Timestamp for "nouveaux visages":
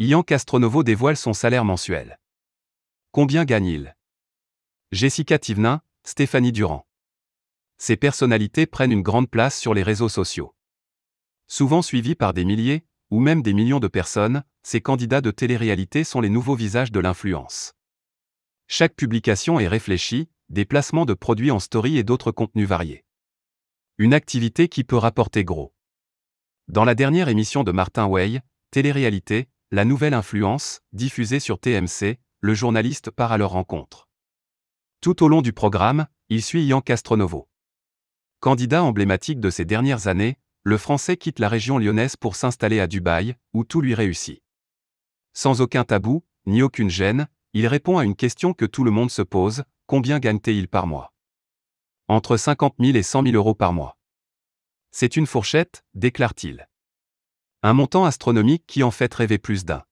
16.28-16.90